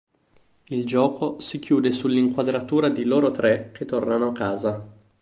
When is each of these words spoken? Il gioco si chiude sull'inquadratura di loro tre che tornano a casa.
Il 0.63 0.83
gioco 0.87 1.39
si 1.39 1.59
chiude 1.59 1.91
sull'inquadratura 1.91 2.89
di 2.89 3.03
loro 3.05 3.29
tre 3.29 3.69
che 3.71 3.85
tornano 3.85 4.29
a 4.29 4.33
casa. 4.33 4.97